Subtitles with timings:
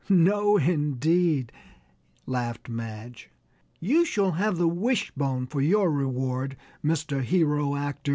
[0.09, 1.51] "No, indeed,"
[2.25, 3.29] laughed Madge,
[3.79, 7.21] "you shall have the wishbone for your reward, Mr.
[7.21, 8.09] Hero Actor."